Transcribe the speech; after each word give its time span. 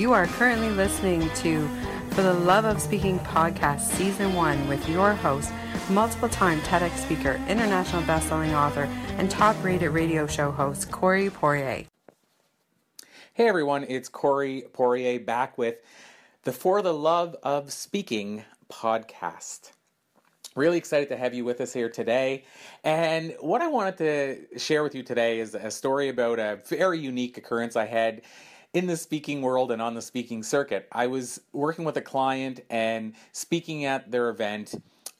You 0.00 0.14
are 0.14 0.26
currently 0.26 0.70
listening 0.70 1.28
to 1.28 1.68
For 2.12 2.22
the 2.22 2.32
Love 2.32 2.64
of 2.64 2.80
Speaking 2.80 3.18
podcast, 3.18 3.80
season 3.80 4.32
one, 4.32 4.66
with 4.66 4.88
your 4.88 5.12
host, 5.12 5.52
multiple 5.90 6.30
time 6.30 6.58
TEDx 6.62 6.96
speaker, 6.96 7.38
international 7.48 8.00
best-selling 8.04 8.54
author, 8.54 8.84
and 9.18 9.30
top-rated 9.30 9.90
radio 9.90 10.26
show 10.26 10.52
host, 10.52 10.90
Corey 10.90 11.28
Poirier. 11.28 11.84
Hey 13.34 13.46
everyone, 13.46 13.84
it's 13.90 14.08
Corey 14.08 14.64
Poirier 14.72 15.20
back 15.20 15.58
with 15.58 15.76
the 16.44 16.52
For 16.52 16.80
the 16.80 16.94
Love 16.94 17.36
of 17.42 17.70
Speaking 17.70 18.42
podcast. 18.72 19.72
Really 20.56 20.78
excited 20.78 21.10
to 21.10 21.16
have 21.18 21.34
you 21.34 21.44
with 21.44 21.60
us 21.60 21.74
here 21.74 21.90
today. 21.90 22.44
And 22.84 23.36
what 23.40 23.60
I 23.60 23.68
wanted 23.68 23.98
to 23.98 24.58
share 24.58 24.82
with 24.82 24.94
you 24.94 25.02
today 25.02 25.40
is 25.40 25.54
a 25.54 25.70
story 25.70 26.08
about 26.08 26.38
a 26.38 26.58
very 26.68 26.98
unique 26.98 27.36
occurrence 27.36 27.76
I 27.76 27.84
had 27.84 28.22
in 28.72 28.86
the 28.86 28.96
speaking 28.96 29.42
world 29.42 29.72
and 29.72 29.82
on 29.82 29.94
the 29.94 30.02
speaking 30.02 30.42
circuit. 30.42 30.88
I 30.92 31.06
was 31.06 31.40
working 31.52 31.84
with 31.84 31.96
a 31.96 32.02
client 32.02 32.60
and 32.70 33.14
speaking 33.32 33.84
at 33.84 34.10
their 34.10 34.28
event. 34.28 34.74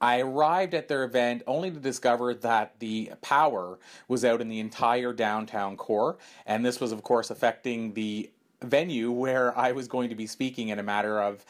I 0.00 0.20
arrived 0.20 0.74
at 0.74 0.88
their 0.88 1.04
event 1.04 1.42
only 1.46 1.70
to 1.70 1.78
discover 1.78 2.34
that 2.34 2.78
the 2.78 3.12
power 3.20 3.78
was 4.08 4.24
out 4.24 4.40
in 4.40 4.48
the 4.48 4.60
entire 4.60 5.12
downtown 5.12 5.76
core, 5.76 6.18
and 6.46 6.64
this 6.64 6.80
was, 6.80 6.92
of 6.92 7.02
course, 7.02 7.30
affecting 7.30 7.94
the 7.94 8.30
venue 8.62 9.10
where 9.10 9.56
I 9.56 9.72
was 9.72 9.88
going 9.88 10.08
to 10.08 10.14
be 10.14 10.26
speaking 10.26 10.68
in 10.68 10.78
a 10.78 10.82
matter 10.82 11.20
of 11.20 11.44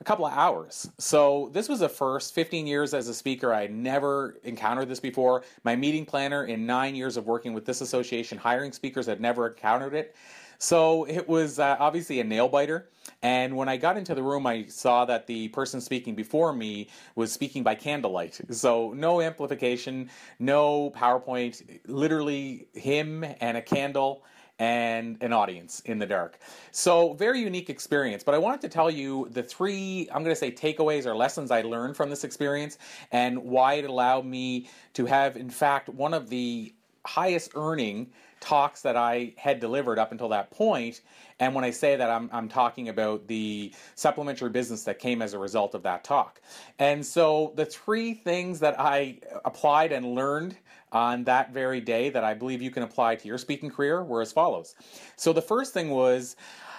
a 0.00 0.04
couple 0.04 0.26
of 0.26 0.32
hours. 0.32 0.88
So 0.98 1.50
this 1.52 1.68
was 1.68 1.82
a 1.82 1.88
first. 1.88 2.34
15 2.34 2.66
years 2.66 2.94
as 2.94 3.08
a 3.08 3.14
speaker, 3.14 3.52
I 3.52 3.62
had 3.62 3.74
never 3.74 4.36
encountered 4.44 4.88
this 4.88 5.00
before. 5.00 5.42
My 5.64 5.74
meeting 5.74 6.04
planner 6.06 6.44
in 6.44 6.66
nine 6.66 6.94
years 6.94 7.16
of 7.16 7.26
working 7.26 7.52
with 7.52 7.64
this 7.64 7.80
association, 7.80 8.38
hiring 8.38 8.72
speakers, 8.72 9.06
had 9.06 9.20
never 9.20 9.48
encountered 9.48 9.94
it. 9.94 10.14
So 10.58 11.04
it 11.04 11.28
was 11.28 11.58
uh, 11.58 11.76
obviously 11.78 12.20
a 12.20 12.24
nail 12.24 12.48
biter. 12.48 12.90
And 13.22 13.56
when 13.56 13.68
I 13.68 13.76
got 13.76 13.96
into 13.96 14.14
the 14.14 14.22
room, 14.22 14.46
I 14.46 14.66
saw 14.66 15.04
that 15.06 15.26
the 15.26 15.48
person 15.48 15.80
speaking 15.80 16.14
before 16.14 16.52
me 16.52 16.88
was 17.14 17.32
speaking 17.32 17.62
by 17.62 17.74
candlelight. 17.74 18.40
So 18.50 18.92
no 18.92 19.20
amplification, 19.20 20.10
no 20.38 20.90
PowerPoint, 20.90 21.80
literally 21.86 22.68
him 22.74 23.24
and 23.40 23.56
a 23.56 23.62
candle 23.62 24.24
and 24.58 25.16
an 25.22 25.32
audience 25.32 25.80
in 25.84 25.98
the 25.98 26.06
dark. 26.06 26.38
So, 26.72 27.12
very 27.12 27.40
unique 27.40 27.70
experience. 27.70 28.24
But 28.24 28.34
I 28.34 28.38
wanted 28.38 28.60
to 28.62 28.68
tell 28.68 28.90
you 28.90 29.28
the 29.30 29.42
three, 29.42 30.08
I'm 30.12 30.24
going 30.24 30.34
to 30.34 30.38
say, 30.38 30.50
takeaways 30.50 31.06
or 31.06 31.14
lessons 31.14 31.50
I 31.50 31.62
learned 31.62 31.96
from 31.96 32.10
this 32.10 32.24
experience 32.24 32.76
and 33.12 33.38
why 33.38 33.74
it 33.74 33.84
allowed 33.84 34.26
me 34.26 34.68
to 34.94 35.06
have, 35.06 35.36
in 35.36 35.50
fact, 35.50 35.88
one 35.88 36.12
of 36.12 36.28
the 36.28 36.74
highest 37.08 37.52
earning 37.54 38.10
talks 38.40 38.82
that 38.82 38.96
I 38.96 39.32
had 39.36 39.60
delivered 39.60 39.98
up 39.98 40.12
until 40.12 40.28
that 40.28 40.50
point. 40.50 41.00
And 41.40 41.54
when 41.54 41.64
I 41.64 41.70
say 41.70 41.96
that, 41.96 42.10
I'm, 42.10 42.28
I'm 42.32 42.48
talking 42.48 42.88
about 42.88 43.26
the 43.26 43.72
supplementary 43.94 44.50
business 44.50 44.84
that 44.84 44.98
came 44.98 45.22
as 45.22 45.32
a 45.32 45.38
result 45.38 45.74
of 45.74 45.82
that 45.84 46.04
talk. 46.04 46.40
And 46.78 47.04
so 47.04 47.52
the 47.56 47.64
three 47.64 48.14
things 48.14 48.60
that 48.60 48.78
I 48.78 49.18
applied 49.44 49.90
and 49.92 50.14
learned 50.14 50.56
on 50.92 51.24
that 51.24 51.52
very 51.52 51.80
day 51.80 52.10
that 52.10 52.24
I 52.24 52.34
believe 52.34 52.62
you 52.62 52.70
can 52.70 52.82
apply 52.82 53.16
to 53.16 53.26
your 53.26 53.38
speaking 53.38 53.70
career 53.70 54.04
were 54.04 54.20
as 54.20 54.30
follows. 54.30 54.74
So 55.16 55.32
the 55.32 55.42
first 55.42 55.72
thing 55.72 55.90
was 55.90 56.36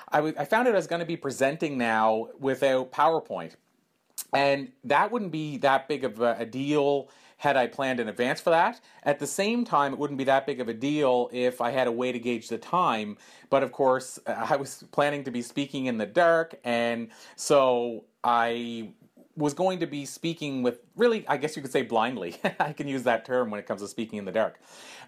I, 0.09 0.17
w- 0.17 0.35
I 0.37 0.45
found 0.45 0.67
out 0.67 0.73
I 0.73 0.77
was 0.77 0.87
going 0.87 1.01
to 1.01 1.05
be 1.05 1.17
presenting 1.17 1.77
now 1.77 2.29
without 2.39 2.91
PowerPoint. 2.91 3.55
And 4.33 4.71
that 4.83 5.11
wouldn't 5.11 5.31
be 5.31 5.57
that 5.57 5.87
big 5.87 6.03
of 6.03 6.21
a, 6.21 6.37
a 6.39 6.45
deal 6.45 7.09
had 7.39 7.55
I 7.55 7.67
planned 7.67 7.99
in 7.99 8.09
advance 8.09 8.41
for 8.41 8.49
that. 8.51 8.81
At 9.03 9.19
the 9.19 9.25
same 9.25 9.63
time, 9.63 9.93
it 9.93 9.99
wouldn't 9.99 10.17
be 10.17 10.25
that 10.25 10.45
big 10.45 10.59
of 10.59 10.67
a 10.67 10.73
deal 10.73 11.29
if 11.31 11.61
I 11.61 11.71
had 11.71 11.87
a 11.87 11.91
way 11.91 12.11
to 12.11 12.19
gauge 12.19 12.49
the 12.49 12.57
time. 12.57 13.17
But 13.49 13.63
of 13.63 13.71
course, 13.71 14.19
I 14.27 14.57
was 14.57 14.83
planning 14.91 15.23
to 15.23 15.31
be 15.31 15.41
speaking 15.41 15.85
in 15.85 15.97
the 15.97 16.05
dark, 16.05 16.55
and 16.63 17.09
so 17.37 18.03
I 18.23 18.89
was 19.37 19.53
going 19.53 19.79
to 19.79 19.87
be 19.87 20.05
speaking 20.05 20.63
with 20.63 20.81
really, 20.97 21.25
I 21.29 21.37
guess 21.37 21.55
you 21.55 21.61
could 21.61 21.71
say 21.71 21.83
blindly. 21.83 22.35
I 22.59 22.73
can 22.73 22.89
use 22.89 23.03
that 23.03 23.23
term 23.23 23.49
when 23.49 23.59
it 23.59 23.65
comes 23.65 23.81
to 23.81 23.87
speaking 23.87 24.19
in 24.19 24.25
the 24.25 24.33
dark. 24.33 24.59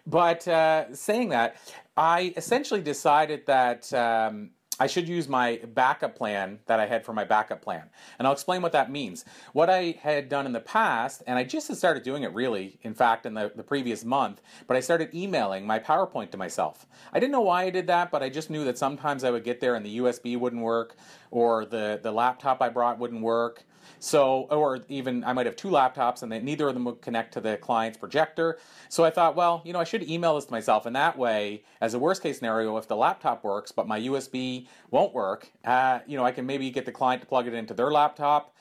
But 0.08 0.48
uh, 0.48 0.96
saying 0.96 1.30
that, 1.30 1.58
I 1.98 2.34
essentially 2.38 2.82
decided 2.82 3.46
that. 3.46 3.94
Um, 3.94 4.52
I 4.82 4.88
should 4.88 5.08
use 5.08 5.30
my 5.30 5.60
backup 5.76 6.16
plan 6.16 6.58
that 6.66 6.80
I 6.80 6.88
had 6.88 7.06
for 7.06 7.14
my 7.14 7.24
backup 7.24 7.62
plan. 7.62 7.84
And 8.18 8.26
I'll 8.26 8.34
explain 8.34 8.64
what 8.64 8.72
that 8.72 8.92
means. 8.92 9.26
What 9.54 9.70
I 9.70 9.96
had 10.02 10.28
done 10.28 10.48
in 10.48 10.54
the 10.54 10.60
past, 10.60 11.22
and 11.28 11.38
I 11.38 11.44
just 11.44 11.72
started 11.76 12.02
doing 12.02 12.24
it 12.24 12.34
really, 12.34 12.80
in 12.82 12.96
fact, 12.96 13.28
in 13.28 13.36
the, 13.36 13.52
the 13.56 13.62
previous 13.62 14.04
month, 14.04 14.42
but 14.66 14.76
I 14.76 14.80
started 14.80 15.14
emailing 15.14 15.68
my 15.68 15.78
PowerPoint 15.78 16.32
to 16.32 16.38
myself. 16.38 16.88
I 17.14 17.20
didn't 17.20 17.32
know 17.32 17.42
why 17.42 17.66
I 17.66 17.70
did 17.70 17.86
that, 17.88 18.10
but 18.10 18.24
I 18.24 18.30
just 18.30 18.50
knew 18.50 18.66
that 18.66 18.80
sometimes 18.80 19.24
I 19.24 19.30
would 19.30 19.44
get 19.44 19.62
there 19.62 19.76
and 19.76 19.86
the 19.86 20.00
USB 20.00 20.36
wouldn't 20.36 20.64
work, 20.64 20.96
or 21.30 21.64
the, 21.64 22.00
the 22.02 22.12
laptop 22.12 22.60
I 22.60 22.70
brought 22.70 22.98
wouldn't 22.98 23.22
work. 23.22 23.64
So, 24.00 24.48
or 24.50 24.80
even 24.90 25.24
I 25.24 25.34
might 25.34 25.46
have 25.46 25.56
two 25.56 25.70
laptops 25.70 26.24
and 26.24 26.32
they, 26.32 26.40
neither 26.40 26.68
of 26.68 26.74
them 26.74 26.86
would 26.86 27.02
connect 27.02 27.34
to 27.34 27.42
the 27.42 27.58
client's 27.58 27.98
projector. 27.98 28.58
So 28.90 29.04
I 29.04 29.10
thought, 29.10 29.36
well, 29.36 29.62
you 29.66 29.74
know, 29.74 29.80
I 29.80 29.84
should 29.84 30.10
email 30.10 30.36
this 30.36 30.46
to 30.46 30.52
myself. 30.52 30.86
And 30.86 30.96
that 30.96 31.18
way, 31.18 31.64
as 31.80 31.94
a 31.94 32.00
worst 32.00 32.24
case 32.24 32.38
scenario, 32.38 32.78
if 32.78 32.88
the 32.88 32.96
laptop 32.96 33.44
works 33.44 33.72
but 33.72 33.88
my 33.88 34.00
USB 34.00 34.68
won't 34.90 35.14
work, 35.14 35.52
uh, 35.66 36.00
you 36.08 36.18
know, 36.18 36.26
I 36.26 36.32
can 36.32 36.46
maybe 36.46 36.70
get 36.70 36.86
the 36.86 36.92
client 36.92 37.22
to 37.22 37.28
plug 37.28 37.48
it 37.48 37.54
into 37.54 37.74
their 37.74 37.92
laptop. 37.92 38.56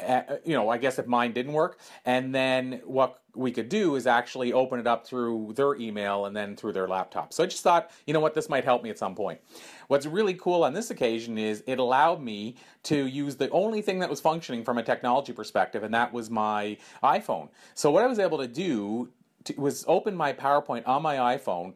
You 0.00 0.54
know, 0.54 0.68
I 0.68 0.78
guess 0.78 0.98
if 0.98 1.06
mine 1.06 1.32
didn't 1.32 1.52
work, 1.52 1.78
and 2.04 2.34
then 2.34 2.80
what 2.84 3.20
we 3.36 3.52
could 3.52 3.68
do 3.68 3.94
is 3.94 4.06
actually 4.06 4.52
open 4.52 4.80
it 4.80 4.86
up 4.86 5.06
through 5.06 5.52
their 5.56 5.76
email 5.76 6.26
and 6.26 6.36
then 6.36 6.56
through 6.56 6.72
their 6.72 6.88
laptop. 6.88 7.32
So 7.32 7.44
I 7.44 7.46
just 7.46 7.62
thought, 7.62 7.90
you 8.06 8.12
know 8.12 8.20
what, 8.20 8.34
this 8.34 8.48
might 8.48 8.64
help 8.64 8.82
me 8.82 8.90
at 8.90 8.98
some 8.98 9.14
point. 9.14 9.40
What's 9.86 10.06
really 10.06 10.34
cool 10.34 10.64
on 10.64 10.72
this 10.74 10.90
occasion 10.90 11.38
is 11.38 11.62
it 11.66 11.78
allowed 11.78 12.20
me 12.20 12.56
to 12.84 13.06
use 13.06 13.36
the 13.36 13.48
only 13.50 13.82
thing 13.82 14.00
that 14.00 14.10
was 14.10 14.20
functioning 14.20 14.64
from 14.64 14.78
a 14.78 14.82
technology 14.82 15.32
perspective, 15.32 15.84
and 15.84 15.94
that 15.94 16.12
was 16.12 16.28
my 16.28 16.76
iPhone. 17.02 17.48
So 17.74 17.90
what 17.90 18.02
I 18.02 18.08
was 18.08 18.18
able 18.18 18.38
to 18.38 18.48
do 18.48 19.10
was 19.56 19.84
open 19.86 20.16
my 20.16 20.32
PowerPoint 20.32 20.88
on 20.88 21.02
my 21.02 21.36
iPhone 21.36 21.74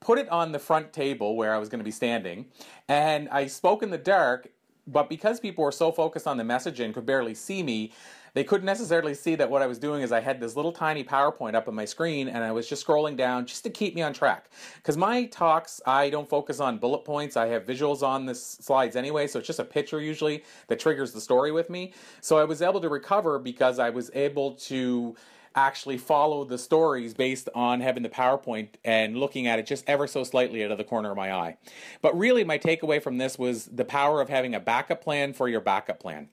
put 0.00 0.18
it 0.18 0.28
on 0.30 0.50
the 0.52 0.58
front 0.58 0.92
table 0.92 1.36
where 1.36 1.54
I 1.54 1.58
was 1.58 1.68
going 1.68 1.80
to 1.80 1.84
be 1.84 1.90
standing, 1.90 2.46
and 2.88 3.28
I 3.28 3.46
spoke 3.46 3.82
in 3.82 3.90
the 3.90 3.98
dark 3.98 4.48
but 4.92 5.08
because 5.08 5.40
people 5.40 5.64
were 5.64 5.72
so 5.72 5.92
focused 5.92 6.26
on 6.26 6.36
the 6.36 6.44
message 6.44 6.80
and 6.80 6.92
could 6.94 7.06
barely 7.06 7.34
see 7.34 7.62
me, 7.62 7.92
they 8.34 8.44
couldn't 8.44 8.66
necessarily 8.66 9.14
see 9.14 9.34
that 9.34 9.50
what 9.50 9.62
I 9.62 9.66
was 9.66 9.78
doing 9.78 10.02
is 10.02 10.12
I 10.12 10.20
had 10.20 10.40
this 10.40 10.56
little 10.56 10.72
tiny 10.72 11.02
PowerPoint 11.02 11.54
up 11.54 11.68
on 11.68 11.74
my 11.74 11.84
screen 11.84 12.28
and 12.28 12.44
I 12.44 12.52
was 12.52 12.68
just 12.68 12.86
scrolling 12.86 13.16
down 13.16 13.46
just 13.46 13.64
to 13.64 13.70
keep 13.70 13.94
me 13.94 14.02
on 14.02 14.12
track. 14.12 14.50
Because 14.76 14.96
my 14.96 15.24
talks, 15.26 15.80
I 15.86 16.10
don't 16.10 16.28
focus 16.28 16.60
on 16.60 16.78
bullet 16.78 17.04
points. 17.04 17.36
I 17.36 17.46
have 17.48 17.64
visuals 17.64 18.02
on 18.02 18.26
the 18.26 18.34
slides 18.34 18.96
anyway, 18.96 19.26
so 19.26 19.38
it's 19.38 19.46
just 19.46 19.58
a 19.58 19.64
picture 19.64 20.00
usually 20.00 20.44
that 20.68 20.78
triggers 20.78 21.12
the 21.12 21.20
story 21.20 21.52
with 21.52 21.70
me. 21.70 21.92
So 22.20 22.38
I 22.38 22.44
was 22.44 22.62
able 22.62 22.80
to 22.80 22.88
recover 22.88 23.38
because 23.38 23.78
I 23.78 23.90
was 23.90 24.10
able 24.14 24.52
to 24.52 25.16
actually 25.54 25.98
follow 25.98 26.44
the 26.44 26.58
stories 26.58 27.14
based 27.14 27.48
on 27.54 27.80
having 27.80 28.02
the 28.02 28.08
PowerPoint 28.08 28.68
and 28.84 29.16
looking 29.16 29.46
at 29.46 29.58
it 29.58 29.66
just 29.66 29.84
ever 29.88 30.06
so 30.06 30.24
slightly 30.24 30.64
out 30.64 30.70
of 30.70 30.78
the 30.78 30.84
corner 30.84 31.10
of 31.10 31.16
my 31.16 31.32
eye. 31.32 31.56
But 32.02 32.16
really, 32.16 32.44
my 32.44 32.58
takeaway 32.58 33.02
from 33.02 33.18
this 33.18 33.38
was 33.38 33.66
the 33.66 33.84
power 33.84 34.20
of 34.20 34.28
having 34.28 34.54
a 34.54 34.60
backup 34.60 35.02
plan 35.02 35.32
for 35.32 35.48
your 35.48 35.60
backup 35.60 36.00
plan. 36.00 36.28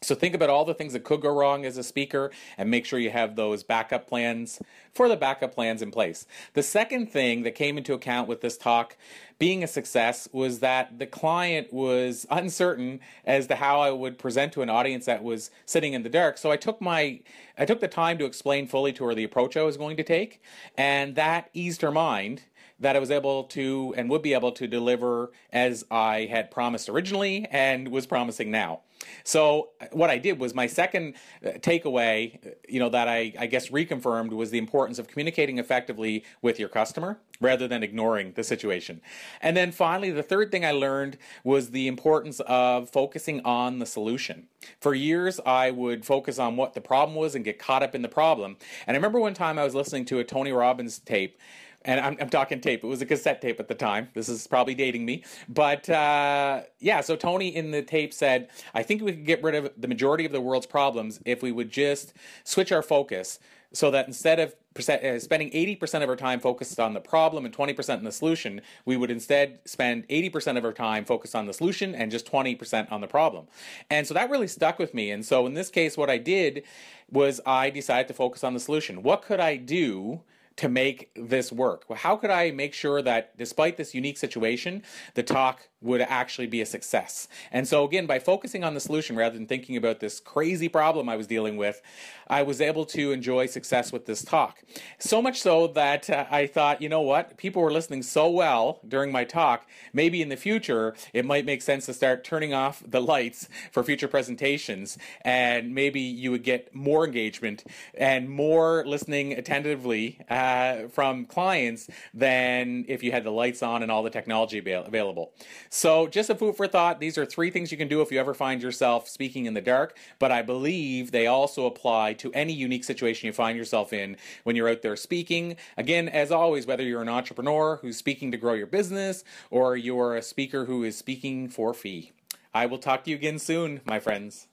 So 0.00 0.14
think 0.14 0.34
about 0.34 0.48
all 0.48 0.64
the 0.64 0.74
things 0.74 0.92
that 0.92 1.02
could 1.02 1.20
go 1.20 1.34
wrong 1.34 1.64
as 1.66 1.76
a 1.76 1.82
speaker 1.82 2.30
and 2.56 2.70
make 2.70 2.86
sure 2.86 3.00
you 3.00 3.10
have 3.10 3.34
those 3.34 3.64
backup 3.64 4.06
plans 4.06 4.62
for 4.92 5.08
the 5.08 5.16
backup 5.16 5.52
plans 5.52 5.82
in 5.82 5.90
place. 5.90 6.24
The 6.54 6.62
second 6.62 7.10
thing 7.10 7.42
that 7.42 7.56
came 7.56 7.76
into 7.76 7.94
account 7.94 8.28
with 8.28 8.40
this 8.40 8.56
talk 8.56 8.96
being 9.40 9.64
a 9.64 9.66
success 9.66 10.28
was 10.32 10.60
that 10.60 11.00
the 11.00 11.06
client 11.06 11.72
was 11.72 12.26
uncertain 12.30 13.00
as 13.24 13.48
to 13.48 13.56
how 13.56 13.80
I 13.80 13.90
would 13.90 14.18
present 14.18 14.52
to 14.52 14.62
an 14.62 14.70
audience 14.70 15.06
that 15.06 15.24
was 15.24 15.50
sitting 15.66 15.94
in 15.94 16.04
the 16.04 16.08
dark. 16.08 16.38
So 16.38 16.52
I 16.52 16.56
took 16.56 16.80
my 16.80 17.20
I 17.56 17.64
took 17.64 17.80
the 17.80 17.88
time 17.88 18.18
to 18.18 18.24
explain 18.24 18.68
fully 18.68 18.92
to 18.92 19.04
her 19.04 19.14
the 19.16 19.24
approach 19.24 19.56
I 19.56 19.62
was 19.62 19.76
going 19.76 19.96
to 19.96 20.04
take 20.04 20.40
and 20.76 21.16
that 21.16 21.50
eased 21.52 21.82
her 21.82 21.90
mind 21.90 22.42
that 22.80 22.96
I 22.96 22.98
was 22.98 23.10
able 23.10 23.44
to 23.44 23.94
and 23.96 24.08
would 24.10 24.22
be 24.22 24.34
able 24.34 24.52
to 24.52 24.66
deliver 24.66 25.32
as 25.52 25.84
I 25.90 26.26
had 26.30 26.50
promised 26.50 26.88
originally 26.88 27.46
and 27.50 27.88
was 27.88 28.06
promising 28.06 28.50
now. 28.50 28.80
So 29.24 29.70
what 29.92 30.10
I 30.10 30.18
did 30.18 30.38
was 30.38 30.54
my 30.54 30.66
second 30.66 31.14
uh, 31.44 31.50
takeaway, 31.58 32.44
uh, 32.44 32.50
you 32.68 32.80
know, 32.80 32.88
that 32.88 33.08
I, 33.08 33.32
I 33.38 33.46
guess 33.46 33.68
reconfirmed 33.68 34.30
was 34.30 34.50
the 34.50 34.58
importance 34.58 34.98
of 34.98 35.08
communicating 35.08 35.58
effectively 35.58 36.24
with 36.42 36.58
your 36.58 36.68
customer 36.68 37.20
rather 37.40 37.68
than 37.68 37.82
ignoring 37.82 38.32
the 38.32 38.42
situation. 38.42 39.00
And 39.40 39.56
then 39.56 39.70
finally, 39.70 40.10
the 40.10 40.22
third 40.22 40.50
thing 40.50 40.64
I 40.64 40.72
learned 40.72 41.16
was 41.44 41.70
the 41.70 41.86
importance 41.86 42.40
of 42.40 42.90
focusing 42.90 43.40
on 43.44 43.78
the 43.78 43.86
solution. 43.86 44.48
For 44.80 44.94
years, 44.94 45.38
I 45.46 45.70
would 45.70 46.04
focus 46.04 46.38
on 46.38 46.56
what 46.56 46.74
the 46.74 46.80
problem 46.80 47.16
was 47.16 47.34
and 47.34 47.44
get 47.44 47.58
caught 47.58 47.82
up 47.82 47.94
in 47.94 48.02
the 48.02 48.08
problem. 48.08 48.56
And 48.86 48.96
I 48.96 48.98
remember 48.98 49.20
one 49.20 49.34
time 49.34 49.58
I 49.58 49.64
was 49.64 49.74
listening 49.74 50.04
to 50.06 50.18
a 50.18 50.24
Tony 50.24 50.50
Robbins 50.50 50.98
tape 50.98 51.38
and 51.88 52.00
I'm, 52.00 52.16
I'm, 52.20 52.28
talking 52.28 52.60
tape. 52.60 52.84
It 52.84 52.86
was 52.86 53.00
a 53.00 53.06
cassette 53.06 53.40
tape 53.40 53.58
at 53.58 53.66
the 53.66 53.74
time. 53.74 54.08
This 54.12 54.28
is 54.28 54.46
probably 54.46 54.74
dating 54.74 55.06
me, 55.06 55.24
but 55.48 55.88
uh, 55.88 56.60
yeah. 56.80 57.00
So 57.00 57.16
Tony 57.16 57.48
in 57.48 57.70
the 57.70 57.82
tape 57.82 58.12
said, 58.12 58.50
"I 58.74 58.82
think 58.82 59.02
we 59.02 59.12
could 59.12 59.24
get 59.24 59.42
rid 59.42 59.54
of 59.54 59.72
the 59.76 59.88
majority 59.88 60.26
of 60.26 60.32
the 60.32 60.40
world's 60.40 60.66
problems 60.66 61.18
if 61.24 61.42
we 61.42 61.50
would 61.50 61.70
just 61.70 62.12
switch 62.44 62.72
our 62.72 62.82
focus 62.82 63.38
so 63.72 63.90
that 63.90 64.06
instead 64.06 64.38
of 64.38 64.54
uh, 64.78 65.18
spending 65.18 65.50
80% 65.50 66.02
of 66.02 66.08
our 66.08 66.16
time 66.16 66.40
focused 66.40 66.78
on 66.78 66.94
the 66.94 67.00
problem 67.00 67.44
and 67.44 67.54
20% 67.54 67.98
on 67.98 68.04
the 68.04 68.12
solution, 68.12 68.60
we 68.84 68.96
would 68.96 69.10
instead 69.10 69.58
spend 69.64 70.08
80% 70.08 70.56
of 70.56 70.64
our 70.64 70.72
time 70.72 71.04
focused 71.04 71.34
on 71.34 71.46
the 71.46 71.52
solution 71.52 71.94
and 71.94 72.10
just 72.10 72.30
20% 72.30 72.90
on 72.90 73.00
the 73.00 73.06
problem. 73.06 73.46
And 73.90 74.06
so 74.06 74.14
that 74.14 74.30
really 74.30 74.46
stuck 74.46 74.78
with 74.78 74.94
me. 74.94 75.10
And 75.10 75.24
so 75.24 75.46
in 75.46 75.54
this 75.54 75.68
case, 75.68 75.96
what 75.96 76.08
I 76.08 76.18
did 76.18 76.62
was 77.10 77.40
I 77.44 77.70
decided 77.70 78.08
to 78.08 78.14
focus 78.14 78.44
on 78.44 78.54
the 78.54 78.60
solution. 78.60 79.02
What 79.02 79.22
could 79.22 79.40
I 79.40 79.56
do? 79.56 80.22
To 80.58 80.68
make 80.68 81.10
this 81.14 81.50
work? 81.50 81.84
How 81.96 82.16
could 82.16 82.30
I 82.30 82.50
make 82.50 82.74
sure 82.74 83.00
that 83.02 83.36
despite 83.38 83.76
this 83.76 83.94
unique 83.94 84.18
situation, 84.18 84.82
the 85.14 85.22
talk 85.22 85.68
would 85.80 86.00
actually 86.00 86.48
be 86.48 86.60
a 86.60 86.66
success? 86.66 87.28
And 87.52 87.66
so, 87.66 87.84
again, 87.84 88.06
by 88.06 88.18
focusing 88.18 88.64
on 88.64 88.74
the 88.74 88.80
solution 88.80 89.16
rather 89.16 89.36
than 89.36 89.46
thinking 89.46 89.76
about 89.76 90.00
this 90.00 90.18
crazy 90.18 90.68
problem 90.68 91.08
I 91.08 91.16
was 91.16 91.28
dealing 91.28 91.56
with, 91.56 91.80
I 92.26 92.42
was 92.42 92.60
able 92.60 92.84
to 92.86 93.12
enjoy 93.12 93.46
success 93.46 93.92
with 93.92 94.06
this 94.06 94.24
talk. 94.24 94.62
So 94.98 95.22
much 95.22 95.40
so 95.40 95.68
that 95.68 96.10
uh, 96.10 96.26
I 96.30 96.46
thought, 96.46 96.82
you 96.82 96.88
know 96.88 97.02
what? 97.02 97.36
People 97.36 97.62
were 97.62 97.72
listening 97.72 98.02
so 98.02 98.28
well 98.28 98.80
during 98.86 99.12
my 99.12 99.24
talk, 99.24 99.66
maybe 99.92 100.20
in 100.20 100.28
the 100.28 100.36
future 100.36 100.94
it 101.12 101.24
might 101.24 101.46
make 101.46 101.62
sense 101.62 101.86
to 101.86 101.94
start 101.94 102.24
turning 102.24 102.52
off 102.52 102.82
the 102.84 103.00
lights 103.00 103.48
for 103.70 103.84
future 103.84 104.08
presentations, 104.08 104.98
and 105.22 105.74
maybe 105.74 106.00
you 106.00 106.32
would 106.32 106.42
get 106.42 106.74
more 106.74 107.06
engagement 107.06 107.64
and 107.94 108.28
more 108.28 108.84
listening 108.84 109.32
attentively. 109.32 110.18
Uh, 110.28 110.47
uh, 110.48 110.88
from 110.88 111.26
clients 111.26 111.88
than 112.14 112.84
if 112.88 113.02
you 113.02 113.12
had 113.12 113.24
the 113.24 113.30
lights 113.30 113.62
on 113.62 113.82
and 113.82 113.92
all 113.92 114.02
the 114.02 114.10
technology 114.10 114.58
available. 114.58 115.32
So, 115.68 116.06
just 116.06 116.30
a 116.30 116.34
food 116.34 116.56
for 116.56 116.66
thought. 116.66 117.00
These 117.00 117.18
are 117.18 117.26
three 117.26 117.50
things 117.50 117.70
you 117.70 117.76
can 117.76 117.88
do 117.88 118.00
if 118.00 118.10
you 118.10 118.18
ever 118.18 118.32
find 118.32 118.62
yourself 118.62 119.08
speaking 119.08 119.44
in 119.46 119.54
the 119.54 119.60
dark, 119.60 119.96
but 120.18 120.32
I 120.32 120.42
believe 120.42 121.10
they 121.10 121.26
also 121.26 121.66
apply 121.66 122.14
to 122.14 122.32
any 122.32 122.52
unique 122.52 122.84
situation 122.84 123.26
you 123.26 123.32
find 123.32 123.58
yourself 123.58 123.92
in 123.92 124.16
when 124.44 124.56
you're 124.56 124.70
out 124.70 124.82
there 124.82 124.96
speaking. 124.96 125.56
Again, 125.76 126.08
as 126.08 126.32
always, 126.32 126.66
whether 126.66 126.82
you're 126.82 127.02
an 127.02 127.08
entrepreneur 127.08 127.76
who's 127.82 127.96
speaking 127.98 128.32
to 128.32 128.38
grow 128.38 128.54
your 128.54 128.66
business 128.66 129.24
or 129.50 129.76
you're 129.76 130.16
a 130.16 130.22
speaker 130.22 130.64
who 130.64 130.82
is 130.82 130.96
speaking 130.96 131.48
for 131.48 131.74
fee. 131.74 132.12
I 132.54 132.66
will 132.66 132.78
talk 132.78 133.04
to 133.04 133.10
you 133.10 133.16
again 133.16 133.38
soon, 133.38 133.82
my 133.84 134.00
friends. 134.00 134.48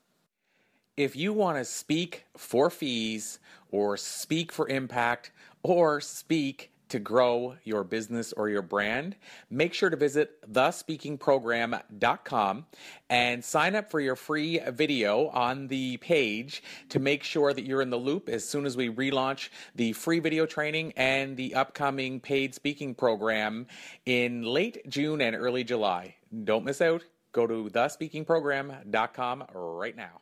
If 0.98 1.16
you 1.16 1.34
want 1.34 1.58
to 1.58 1.66
speak 1.66 2.26
for 2.38 2.70
fees 2.70 3.40
or 3.70 3.98
speak 3.98 4.52
for 4.52 4.70
impact, 4.70 5.32
or 5.66 6.00
speak 6.00 6.72
to 6.90 7.00
grow 7.00 7.56
your 7.64 7.84
business 7.84 8.32
or 8.34 8.48
your 8.48 8.62
brand, 8.62 9.16
make 9.50 9.74
sure 9.74 9.90
to 9.90 9.98
visit 9.98 10.40
thespeakingprogram.com 10.54 12.66
and 13.10 13.44
sign 13.44 13.76
up 13.76 13.90
for 13.90 14.00
your 14.00 14.16
free 14.16 14.60
video 14.70 15.30
on 15.30 15.68
the 15.68 15.98
page 15.98 16.62
to 16.90 17.00
make 17.00 17.24
sure 17.24 17.52
that 17.54 17.66
you're 17.66 17.82
in 17.82 17.90
the 17.90 17.98
loop 17.98 18.30
as 18.30 18.48
soon 18.48 18.68
as 18.68 18.78
we 18.78 18.88
relaunch 18.90 19.50
the 19.74 19.94
free 19.94 20.20
video 20.20 20.46
training 20.46 20.94
and 20.96 21.36
the 21.38 21.56
upcoming 21.56 22.20
paid 22.20 22.54
speaking 22.54 22.94
program 22.94 23.66
in 24.06 24.44
late 24.44 24.88
June 24.88 25.22
and 25.22 25.36
early 25.36 25.64
July. 25.64 26.14
Don't 26.44 26.66
miss 26.66 26.82
out. 26.82 27.04
Go 27.32 27.48
to 27.48 27.72
thespeakingprogram.com 27.72 29.46
right 29.54 29.96
now. 29.96 30.22